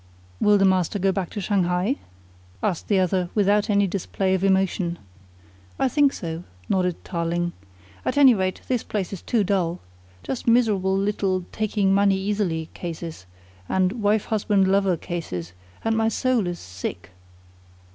"Will 0.39 0.57
the 0.57 0.65
master 0.65 0.97
go 0.97 1.11
back 1.11 1.29
to 1.29 1.39
Shanghai?" 1.39 1.97
asked 2.63 2.87
the 2.87 2.97
other, 2.99 3.29
without 3.35 3.69
any 3.69 3.85
display 3.85 4.33
of 4.33 4.43
emotion. 4.43 4.97
"I 5.77 5.87
think 5.89 6.11
so," 6.11 6.43
nodded 6.67 7.03
Tarling. 7.05 7.53
"At 8.03 8.17
any 8.17 8.33
rate, 8.33 8.61
this 8.67 8.81
place 8.81 9.13
is 9.13 9.21
too 9.21 9.43
dull. 9.43 9.79
Just 10.23 10.47
miserable 10.47 10.97
little 10.97 11.45
taking 11.51 11.93
money 11.93 12.17
easily 12.17 12.69
cases, 12.73 13.27
and 13.69 13.91
wife 14.01 14.25
husband 14.25 14.67
lover 14.67 14.97
cases 14.97 15.53
and 15.85 15.95
my 15.95 16.07
soul 16.09 16.47
is 16.47 16.57
sick." 16.57 17.11